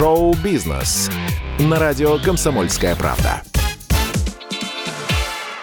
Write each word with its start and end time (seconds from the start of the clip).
Шоу-бизнес 0.00 1.10
на 1.58 1.78
радио 1.78 2.16
«Комсомольская 2.16 2.96
правда». 2.96 3.42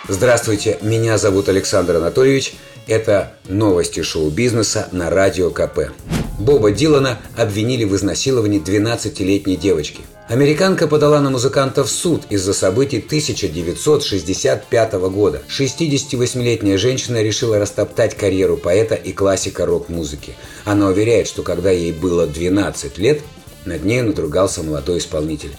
Здравствуйте, 0.08 0.78
меня 0.84 1.18
зовут 1.18 1.50
Александр 1.50 1.96
Анатольевич. 1.96 2.54
Это 2.86 3.34
новости 3.48 4.04
шоу-бизнеса 4.04 4.90
на 4.92 5.10
Радио 5.10 5.50
КП. 5.50 5.92
Боба 6.38 6.70
Дилана 6.70 7.18
обвинили 7.36 7.84
в 7.84 7.96
изнасиловании 7.96 8.62
12-летней 8.62 9.56
девочки. 9.56 10.02
Американка 10.30 10.88
подала 10.88 11.20
на 11.20 11.32
музыканта 11.32 11.84
в 11.84 11.90
суд 11.90 12.22
из-за 12.30 12.54
событий 12.54 13.00
1965 13.00 14.94
года. 15.10 15.42
68-летняя 15.50 16.78
женщина 16.78 17.24
решила 17.24 17.58
растоптать 17.58 18.16
карьеру 18.16 18.58
поэта 18.58 18.94
и 18.94 19.14
классика 19.14 19.66
рок-музыки. 19.66 20.36
Она 20.64 20.90
уверяет, 20.90 21.28
что 21.28 21.42
когда 21.42 21.72
ей 21.72 21.92
было 21.92 22.28
12 22.28 23.00
лет, 23.00 23.22
над 23.68 23.84
ней 23.84 24.02
надругался 24.02 24.64
молодой 24.64 25.00
исполнитель. 25.00 25.56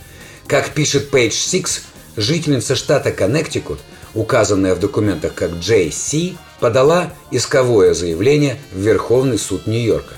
Как 0.47 0.71
пишет 0.71 1.13
Page 1.13 1.31
Six, 1.31 1.81
жительница 2.17 2.75
штата 2.75 3.13
Коннектикут, 3.13 3.79
указанная 4.15 4.75
в 4.75 4.81
документах 4.81 5.35
как 5.35 5.53
Джей 5.53 5.93
Си, 5.93 6.37
подала 6.61 7.13
исковое 7.31 7.95
заявление 7.95 8.59
в 8.73 8.81
Верховный 8.81 9.39
суд 9.39 9.67
Нью-Йорка. 9.67 10.15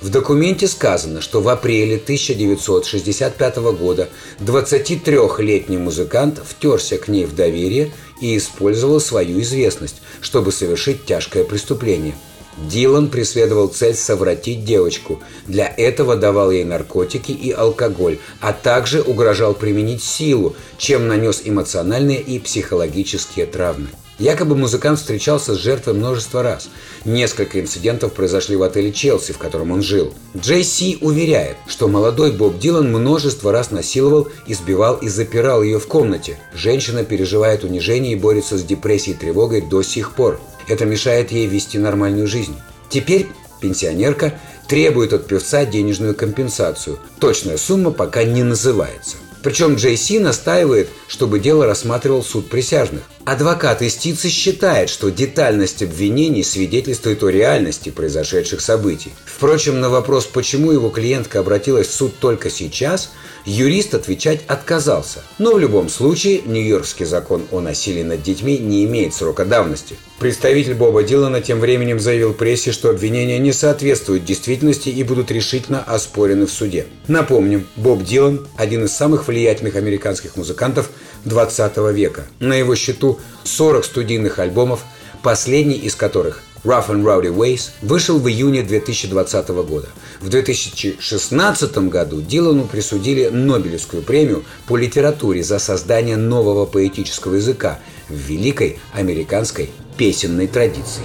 В 0.00 0.10
документе 0.10 0.68
сказано, 0.68 1.20
что 1.22 1.40
в 1.40 1.48
апреле 1.48 1.96
1965 1.96 3.56
года 3.56 4.08
23-летний 4.40 5.78
музыкант 5.78 6.42
втерся 6.46 6.98
к 6.98 7.08
ней 7.08 7.24
в 7.24 7.34
доверие 7.34 7.92
и 8.20 8.36
использовал 8.36 9.00
свою 9.00 9.40
известность, 9.40 10.02
чтобы 10.20 10.52
совершить 10.52 11.06
тяжкое 11.06 11.44
преступление– 11.44 12.14
Дилан 12.56 13.08
преследовал 13.08 13.68
цель 13.68 13.94
совратить 13.94 14.64
девочку. 14.64 15.20
Для 15.46 15.66
этого 15.66 16.16
давал 16.16 16.50
ей 16.50 16.64
наркотики 16.64 17.32
и 17.32 17.50
алкоголь, 17.50 18.18
а 18.40 18.52
также 18.52 19.02
угрожал 19.02 19.54
применить 19.54 20.02
силу, 20.02 20.54
чем 20.78 21.08
нанес 21.08 21.42
эмоциональные 21.44 22.20
и 22.20 22.38
психологические 22.38 23.46
травмы. 23.46 23.88
Якобы 24.20 24.54
музыкант 24.54 25.00
встречался 25.00 25.54
с 25.54 25.58
жертвой 25.58 25.94
множество 25.94 26.42
раз. 26.44 26.68
Несколько 27.04 27.60
инцидентов 27.60 28.12
произошли 28.12 28.54
в 28.54 28.62
отеле 28.62 28.92
«Челси», 28.92 29.32
в 29.32 29.38
котором 29.38 29.72
он 29.72 29.82
жил. 29.82 30.14
Джей 30.36 30.62
Си 30.62 30.98
уверяет, 31.00 31.56
что 31.66 31.88
молодой 31.88 32.30
Боб 32.30 32.60
Дилан 32.60 32.92
множество 32.92 33.50
раз 33.50 33.72
насиловал, 33.72 34.28
избивал 34.46 34.98
и 34.98 35.08
запирал 35.08 35.64
ее 35.64 35.80
в 35.80 35.88
комнате. 35.88 36.38
Женщина 36.54 37.04
переживает 37.04 37.64
унижение 37.64 38.12
и 38.12 38.16
борется 38.16 38.56
с 38.56 38.62
депрессией 38.62 39.16
и 39.16 39.18
тревогой 39.18 39.62
до 39.62 39.82
сих 39.82 40.12
пор. 40.12 40.40
Это 40.68 40.84
мешает 40.84 41.30
ей 41.32 41.46
вести 41.46 41.78
нормальную 41.78 42.26
жизнь. 42.26 42.56
Теперь 42.88 43.26
пенсионерка 43.60 44.38
требует 44.68 45.12
от 45.12 45.26
певца 45.26 45.64
денежную 45.64 46.14
компенсацию. 46.14 46.98
Точная 47.20 47.56
сумма 47.56 47.90
пока 47.90 48.24
не 48.24 48.42
называется. 48.42 49.16
Причем 49.42 49.74
Джей 49.74 49.96
Си 49.96 50.18
настаивает, 50.18 50.88
чтобы 51.06 51.38
дело 51.38 51.66
рассматривал 51.66 52.22
суд 52.22 52.48
присяжных. 52.48 53.02
Адвокат 53.24 53.80
истицы 53.80 54.28
считает, 54.28 54.90
что 54.90 55.10
детальность 55.10 55.82
обвинений 55.82 56.44
свидетельствует 56.44 57.22
о 57.22 57.30
реальности 57.30 57.88
произошедших 57.88 58.60
событий. 58.60 59.14
Впрочем, 59.24 59.80
на 59.80 59.88
вопрос, 59.88 60.26
почему 60.26 60.72
его 60.72 60.90
клиентка 60.90 61.40
обратилась 61.40 61.88
в 61.88 61.94
суд 61.94 62.18
только 62.20 62.50
сейчас, 62.50 63.12
юрист 63.46 63.94
отвечать 63.94 64.42
отказался. 64.46 65.22
Но 65.38 65.54
в 65.54 65.58
любом 65.58 65.88
случае, 65.88 66.42
Нью-Йоркский 66.44 67.06
закон 67.06 67.46
о 67.50 67.60
насилии 67.60 68.02
над 68.02 68.22
детьми 68.22 68.58
не 68.58 68.84
имеет 68.84 69.14
срока 69.14 69.46
давности. 69.46 69.96
Представитель 70.18 70.74
Боба 70.74 71.02
Дилана 71.02 71.40
тем 71.40 71.60
временем 71.60 72.00
заявил 72.00 72.34
прессе, 72.34 72.72
что 72.72 72.90
обвинения 72.90 73.38
не 73.38 73.52
соответствуют 73.52 74.26
действительности 74.26 74.90
и 74.90 75.02
будут 75.02 75.30
решительно 75.30 75.82
оспорены 75.82 76.46
в 76.46 76.52
суде. 76.52 76.86
Напомним, 77.08 77.66
Боб 77.76 78.02
Дилан– 78.02 78.46
один 78.58 78.84
из 78.84 78.92
самых 78.92 79.28
влиятельных 79.28 79.76
американских 79.76 80.36
музыкантов 80.36 80.90
20 81.24 81.76
века. 81.92 82.26
На 82.40 82.54
его 82.54 82.74
счету 82.74 83.18
40 83.44 83.84
студийных 83.84 84.38
альбомов, 84.38 84.84
последний 85.22 85.76
из 85.76 85.94
которых 85.94 86.42
Rough 86.64 86.88
and 86.88 87.04
Rowdy 87.04 87.34
Ways 87.34 87.70
вышел 87.82 88.18
в 88.18 88.28
июне 88.28 88.62
2020 88.62 89.48
года. 89.48 89.88
В 90.20 90.28
2016 90.30 91.78
году 91.88 92.22
Дилану 92.22 92.66
присудили 92.66 93.28
Нобелевскую 93.28 94.02
премию 94.02 94.44
по 94.66 94.76
литературе 94.76 95.44
за 95.44 95.58
создание 95.58 96.16
нового 96.16 96.64
поэтического 96.64 97.34
языка 97.34 97.78
в 98.08 98.14
великой 98.14 98.78
американской 98.92 99.70
песенной 99.98 100.46
традиции. 100.46 101.04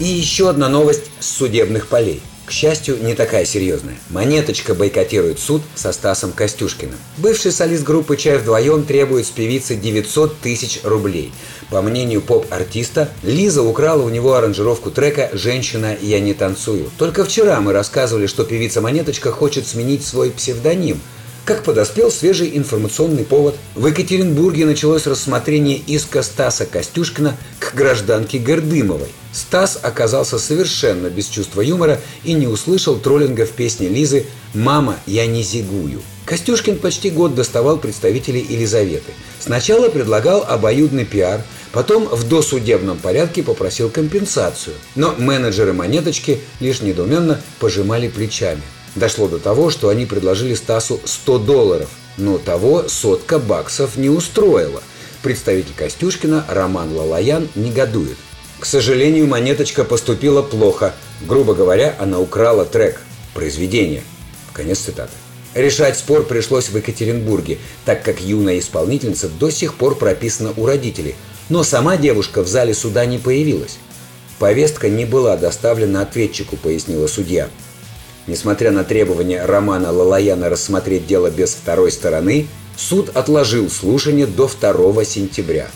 И 0.00 0.04
еще 0.04 0.48
одна 0.48 0.68
новость 0.68 1.10
с 1.20 1.28
судебных 1.28 1.88
полей– 1.88 2.22
к 2.46 2.50
счастью, 2.50 2.98
не 3.02 3.14
такая 3.14 3.44
серьезная. 3.44 3.96
Монеточка 4.10 4.74
бойкотирует 4.74 5.38
суд 5.38 5.62
со 5.74 5.92
Стасом 5.92 6.32
Костюшкиным. 6.32 6.96
Бывший 7.18 7.52
солист 7.52 7.84
группы 7.84 8.16
«Чай 8.16 8.38
вдвоем» 8.38 8.84
требует 8.84 9.26
с 9.26 9.30
певицы 9.30 9.76
900 9.76 10.38
тысяч 10.40 10.80
рублей. 10.84 11.32
По 11.70 11.80
мнению 11.80 12.20
поп-артиста, 12.20 13.08
Лиза 13.22 13.62
украла 13.62 14.02
у 14.02 14.10
него 14.10 14.34
аранжировку 14.34 14.90
трека 14.90 15.30
«Женщина, 15.32 15.96
я 16.00 16.20
не 16.20 16.34
танцую». 16.34 16.90
Только 16.98 17.24
вчера 17.24 17.60
мы 17.60 17.72
рассказывали, 17.72 18.26
что 18.26 18.44
певица 18.44 18.80
Монеточка 18.80 19.32
хочет 19.32 19.66
сменить 19.66 20.04
свой 20.04 20.30
псевдоним– 20.30 21.00
как 21.44 21.62
подоспел 21.62 22.10
свежий 22.10 22.56
информационный 22.56 23.24
повод. 23.24 23.56
В 23.74 23.86
Екатеринбурге 23.86 24.64
началось 24.64 25.06
рассмотрение 25.06 25.76
иска 25.76 26.22
Стаса 26.22 26.64
Костюшкина 26.64 27.36
к 27.74 27.76
гражданке 27.76 28.38
Гордымовой. 28.38 29.08
Стас 29.32 29.78
оказался 29.82 30.38
совершенно 30.38 31.08
без 31.08 31.26
чувства 31.26 31.60
юмора 31.60 32.00
и 32.22 32.32
не 32.32 32.46
услышал 32.46 32.96
троллинга 32.96 33.46
в 33.46 33.50
песне 33.50 33.88
Лизы 33.88 34.26
«Мама, 34.54 34.96
я 35.06 35.26
не 35.26 35.42
зигую». 35.42 36.00
Костюшкин 36.24 36.78
почти 36.78 37.10
год 37.10 37.34
доставал 37.34 37.76
представителей 37.76 38.46
Елизаветы. 38.48 39.12
Сначала 39.40 39.88
предлагал 39.88 40.44
обоюдный 40.48 41.04
пиар, 41.04 41.42
потом 41.72 42.06
в 42.06 42.26
досудебном 42.28 42.96
порядке 42.98 43.42
попросил 43.42 43.90
компенсацию. 43.90 44.76
Но 44.94 45.14
менеджеры 45.18 45.72
«Монеточки» 45.72 46.40
лишь 46.60 46.80
недоуменно 46.80 47.40
пожимали 47.58 48.08
плечами. 48.08 48.62
Дошло 48.94 49.26
до 49.26 49.38
того, 49.38 49.70
что 49.70 49.88
они 49.88 50.06
предложили 50.06 50.54
Стасу 50.54 51.00
100 51.04 51.38
долларов, 51.40 51.90
но 52.16 52.38
того 52.38 52.84
сотка 52.88 53.40
баксов 53.40 53.96
не 53.96 54.08
устроила. 54.08 54.80
Представитель 55.24 55.72
Костюшкина 55.74 56.44
Роман 56.50 56.94
Лалаян 56.94 57.48
негодует. 57.54 58.18
К 58.60 58.66
сожалению, 58.66 59.26
монеточка 59.26 59.82
поступила 59.82 60.42
плохо. 60.42 60.94
Грубо 61.22 61.54
говоря, 61.54 61.96
она 61.98 62.20
украла 62.20 62.66
трек, 62.66 63.00
произведение. 63.32 64.02
Конец 64.52 64.80
цитаты. 64.80 65.12
Решать 65.54 65.96
спор 65.96 66.24
пришлось 66.24 66.68
в 66.68 66.76
Екатеринбурге, 66.76 67.56
так 67.86 68.02
как 68.02 68.20
юная 68.20 68.58
исполнительница 68.58 69.30
до 69.30 69.48
сих 69.48 69.76
пор 69.76 69.96
прописана 69.96 70.52
у 70.58 70.66
родителей. 70.66 71.14
Но 71.48 71.64
сама 71.64 71.96
девушка 71.96 72.42
в 72.42 72.46
зале 72.46 72.74
суда 72.74 73.06
не 73.06 73.16
появилась. 73.16 73.78
Повестка 74.38 74.90
не 74.90 75.06
была 75.06 75.38
доставлена 75.38 76.02
ответчику, 76.02 76.58
пояснила 76.58 77.06
судья. 77.06 77.48
Несмотря 78.26 78.72
на 78.72 78.84
требования 78.84 79.42
Романа 79.46 79.90
Лалаяна 79.90 80.50
рассмотреть 80.50 81.06
дело 81.06 81.30
без 81.30 81.54
второй 81.54 81.92
стороны, 81.92 82.46
суд 82.76 83.10
отложил 83.16 83.70
слушание 83.70 84.26
до 84.26 84.48
2 84.48 85.04
сентября. 85.04 85.68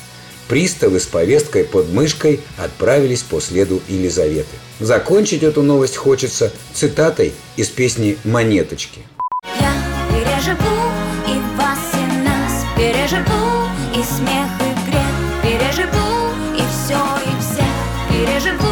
Приставы 0.48 0.98
с 0.98 1.06
повесткой 1.06 1.64
под 1.64 1.92
мышкой 1.92 2.40
отправились 2.56 3.22
по 3.22 3.40
следу 3.40 3.82
Елизаветы. 3.86 4.56
Закончить 4.80 5.42
эту 5.42 5.62
новость 5.62 5.96
хочется 5.96 6.50
цитатой 6.72 7.34
из 7.56 7.68
песни 7.68 8.16
«Монеточки». 8.24 9.00
Я 9.60 9.74
переживу 10.08 10.78
и 11.26 11.38
вас, 11.58 11.78
и 11.92 12.06
нас 12.24 12.64
переживу, 12.76 13.68
и 13.94 14.02
смех, 14.02 14.48
и 14.60 14.90
грех 14.90 15.14
переживу, 15.42 16.32
и 16.56 16.62
все, 16.72 16.98
и 17.26 17.32
всех 17.42 17.74
переживу. 18.08 18.68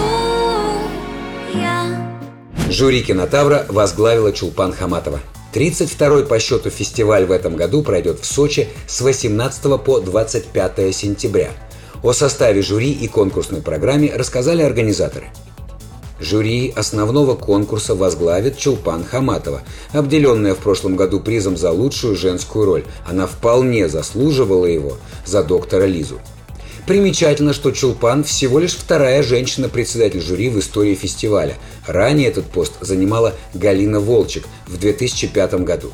Жюри 2.71 3.03
кинотавра 3.03 3.66
возглавила 3.68 4.33
Чулпан 4.33 4.72
Хаматова. 4.72 5.21
32-й 5.56 6.26
по 6.26 6.38
счету 6.38 6.68
фестиваль 6.68 7.24
в 7.24 7.32
этом 7.32 7.56
году 7.56 7.82
пройдет 7.82 8.20
в 8.20 8.26
Сочи 8.26 8.68
с 8.86 9.00
18 9.00 9.82
по 9.82 10.00
25 10.00 10.94
сентября. 10.94 11.50
О 12.03 12.12
составе 12.12 12.60
жюри 12.60 12.92
и 12.92 13.08
конкурсной 13.08 13.62
программе 13.62 14.12
рассказали 14.14 14.60
организаторы. 14.60 15.28
Жюри 16.20 16.74
основного 16.76 17.34
конкурса 17.36 17.94
возглавит 17.94 18.58
Чулпан 18.58 19.04
Хаматова, 19.04 19.62
обделенная 19.94 20.54
в 20.54 20.58
прошлом 20.58 20.94
году 20.94 21.20
призом 21.20 21.56
за 21.56 21.70
лучшую 21.70 22.16
женскую 22.16 22.66
роль. 22.66 22.84
Она 23.06 23.26
вполне 23.26 23.88
заслуживала 23.88 24.66
его 24.66 24.98
за 25.24 25.42
доктора 25.42 25.86
Лизу. 25.86 26.20
Примечательно, 26.86 27.53
что 27.53 27.72
Чулпан 27.72 28.22
всего 28.22 28.60
лишь 28.60 28.74
вторая 28.74 29.24
женщина-председатель 29.24 30.21
жюри 30.21 30.48
в 30.48 30.59
истории 30.60 30.94
фестиваля. 30.94 31.56
Ранее 31.84 32.28
этот 32.28 32.47
пост 32.47 32.74
занимала 32.80 33.34
Галина 33.54 33.98
Волчек 33.98 34.44
в 34.68 34.78
2005 34.78 35.54
году. 35.65 35.91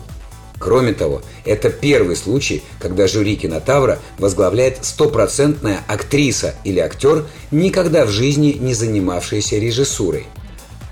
Кроме 0.59 0.93
того, 0.93 1.23
это 1.47 1.71
первый 1.71 2.15
случай, 2.15 2.63
когда 2.79 3.09
жюри 3.09 3.37
кинотавра 3.37 3.99
возглавляет 4.19 4.85
стопроцентная 4.85 5.81
актриса 5.89 6.55
или 6.63 6.79
актер, 6.79 7.25
никогда 7.51 8.05
в 8.05 8.11
жизни 8.11 8.59
не 8.61 8.75
занимавшаяся 8.75 9.57
режиссурой. 9.57 10.27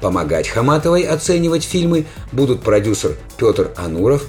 Помогать 0.00 0.49
Хаматовой 0.49 1.03
оценивать 1.03 1.62
фильмы 1.62 2.06
будут 2.32 2.62
продюсер 2.62 3.19
Петр 3.37 3.70
Ануров, 3.76 4.25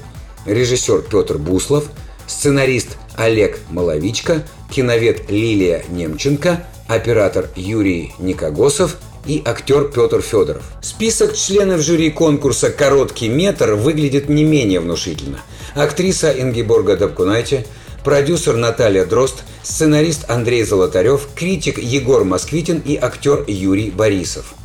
режиссер 0.45 1.03
Петр 1.09 1.37
Буслов, 1.37 1.85
сценарист 2.27 2.97
Олег 3.15 3.59
Маловичка, 3.69 4.43
киновед 4.71 5.29
Лилия 5.29 5.83
Немченко, 5.89 6.65
оператор 6.87 7.49
Юрий 7.55 8.13
Никогосов 8.19 8.97
и 9.25 9.41
актер 9.45 9.91
Петр 9.91 10.21
Федоров. 10.21 10.63
Список 10.81 11.35
членов 11.35 11.81
жюри 11.81 12.09
конкурса 12.09 12.71
«Короткий 12.71 13.29
метр» 13.29 13.73
выглядит 13.73 14.29
не 14.29 14.43
менее 14.43 14.79
внушительно. 14.79 15.39
Актриса 15.75 16.31
Ингеборга 16.31 16.97
Dabkunайте, 16.97 17.65
продюсер 18.03 18.55
Наталья 18.55 19.05
Дрозд, 19.05 19.43
сценарист 19.61 20.29
Андрей 20.29 20.63
Золотарев, 20.63 21.27
критик 21.35 21.77
Егор 21.77 22.23
Москвитин 22.23 22.81
и 22.83 22.95
актер 22.95 23.43
Юрий 23.47 23.91
Борисов. 23.91 24.55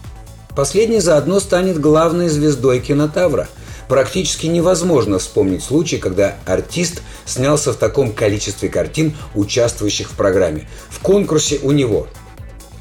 Последний 0.57 1.01
заодно 1.01 1.39
станет 1.39 1.79
главной 1.79 2.29
звездой 2.29 2.81
кинотавра. 2.81 3.47
Практически 3.89 4.47
невозможно 4.47 5.19
вспомнить 5.19 5.63
случай, 5.63 5.99
когда 5.99 6.37
артист 6.45 7.03
снялся 7.25 7.73
в 7.73 7.77
таком 7.77 8.13
количестве 8.13 8.69
картин, 8.69 9.17
участвующих 9.35 10.11
в 10.11 10.17
программе. 10.17 10.69
В 10.89 11.01
конкурсе 11.01 11.61
у 11.63 11.71
него 11.71 12.09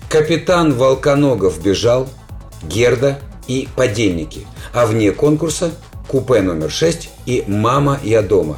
«Капитан 0.10 0.74
Волконогов 0.74 1.62
бежал», 1.62 2.10
«Герда» 2.64 3.20
и 3.48 3.68
«Подельники», 3.76 4.48
а 4.74 4.88
вне 4.88 5.12
конкурса 5.12 5.72
«Купе 6.08 6.42
номер 6.42 6.68
6» 6.68 7.10
и 7.28 7.44
«Мама, 7.48 8.00
я 8.04 8.22
дома». 8.22 8.58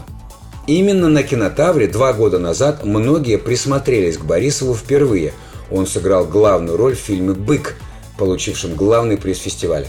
Именно 0.67 1.07
на 1.09 1.23
кинотавре 1.23 1.87
два 1.87 2.13
года 2.13 2.39
назад 2.39 2.83
многие 2.83 3.37
присмотрелись 3.37 4.17
к 4.17 4.25
Борисову 4.25 4.75
впервые. 4.75 5.33
Он 5.71 5.87
сыграл 5.87 6.25
главную 6.25 6.77
роль 6.77 6.95
в 6.95 6.99
фильме 6.99 7.33
«Бык», 7.33 7.75
получившем 8.17 8.75
главный 8.75 9.17
приз 9.17 9.39
фестиваля. 9.39 9.87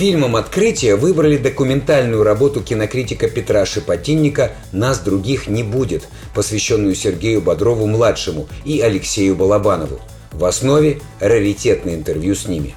Фильмом 0.00 0.36
открытия 0.36 0.96
выбрали 0.96 1.36
документальную 1.36 2.22
работу 2.22 2.62
кинокритика 2.62 3.28
Петра 3.28 3.66
Шепотинника 3.66 4.52
«Нас 4.72 5.00
других 5.00 5.46
не 5.46 5.62
будет», 5.62 6.08
посвященную 6.34 6.94
Сергею 6.94 7.42
Бодрову-младшему 7.42 8.48
и 8.64 8.80
Алексею 8.80 9.36
Балабанову. 9.36 10.00
В 10.32 10.46
основе 10.46 11.02
раритетное 11.20 11.96
интервью 11.96 12.34
с 12.34 12.48
ними. 12.48 12.74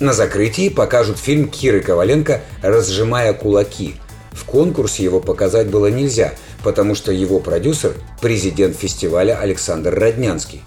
На 0.00 0.14
закрытии 0.14 0.70
покажут 0.70 1.18
фильм 1.18 1.50
Киры 1.50 1.82
Коваленко 1.82 2.40
«Разжимая 2.62 3.34
кулаки». 3.34 3.96
В 4.30 4.46
конкурсе 4.46 5.04
его 5.04 5.20
показать 5.20 5.68
было 5.68 5.88
нельзя, 5.88 6.32
потому 6.64 6.94
что 6.94 7.12
его 7.12 7.38
продюсер– 7.38 7.92
президент 8.22 8.78
фестиваля 8.78 9.38
Александр 9.38 9.94
Роднянский. 9.94 10.62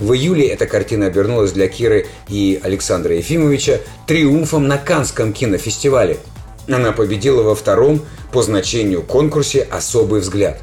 В 0.00 0.12
июле 0.12 0.46
эта 0.46 0.66
картина 0.66 1.06
обернулась 1.06 1.50
для 1.50 1.66
Киры 1.66 2.06
и 2.28 2.60
Александра 2.62 3.16
Ефимовича 3.16 3.80
триумфом 4.06 4.68
на 4.68 4.78
Канском 4.78 5.32
кинофестивале. 5.32 6.18
Она 6.68 6.92
победила 6.92 7.42
во 7.42 7.56
втором 7.56 8.02
по 8.32 8.42
значению 8.42 9.02
конкурсе 9.02 9.66
«Особый 9.70 10.20
взгляд». 10.20 10.60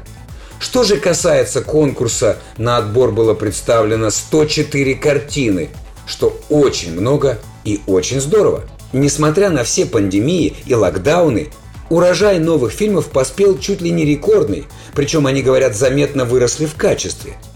Что 0.58 0.84
же 0.84 0.96
касается 0.96 1.60
конкурса, 1.60 2.38
на 2.56 2.78
отбор 2.78 3.12
было 3.12 3.34
представлено 3.34 4.08
104 4.08 4.94
картины, 4.94 5.68
что 6.06 6.40
очень 6.48 6.98
много 6.98 7.38
и 7.64 7.80
очень 7.86 8.22
здорово. 8.22 8.64
Несмотря 8.94 9.50
на 9.50 9.64
все 9.64 9.84
пандемии 9.84 10.56
и 10.64 10.74
локдауны, 10.74 11.48
урожай 11.90 12.38
новых 12.38 12.72
фильмов 12.72 13.08
поспел 13.08 13.58
чуть 13.58 13.82
ли 13.82 13.90
не 13.90 14.06
рекордный, 14.06 14.64
причем 14.94 15.26
они, 15.26 15.42
говорят, 15.42 15.76
заметно 15.76 16.24
выросли 16.24 16.64
в 16.64 16.74
качестве– 16.74 17.34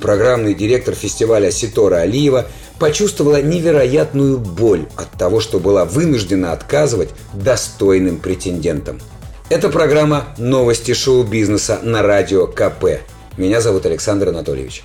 Программный 0.00 0.54
директор 0.54 0.94
фестиваля 0.94 1.50
Ситора 1.50 1.96
Алиева 1.96 2.46
почувствовала 2.78 3.42
невероятную 3.42 4.38
боль 4.38 4.86
от 4.96 5.10
того, 5.12 5.40
что 5.40 5.58
была 5.58 5.84
вынуждена 5.84 6.52
отказывать 6.52 7.10
достойным 7.34 8.18
претендентам. 8.18 9.00
Это 9.48 9.68
программа 9.70 10.26
«Новости 10.38 10.94
шоу-бизнеса» 10.94 11.80
на 11.82 12.02
радио 12.02 12.46
КП. 12.46 13.00
Меня 13.36 13.60
зовут 13.60 13.86
Александр 13.86 14.28
Анатольевич. 14.28 14.84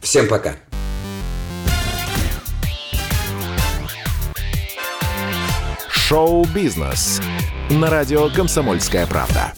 Всем 0.00 0.26
пока! 0.28 0.56
Шоу-бизнес 5.90 7.20
на 7.70 7.88
радио 7.88 8.28
«Комсомольская 8.28 9.06
правда». 9.06 9.54